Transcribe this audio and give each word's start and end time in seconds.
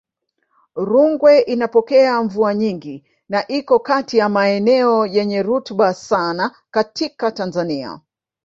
Rungwe 0.75 1.39
inapokea 1.41 2.23
mvua 2.23 2.53
nyingi 2.55 3.05
na 3.29 3.47
iko 3.47 3.79
kati 3.79 4.17
ya 4.17 4.29
maeneo 4.29 5.05
yenye 5.05 5.43
rutuba 5.43 5.93
sana 5.93 6.55
katika 6.71 7.31
Tanzania 7.31 7.99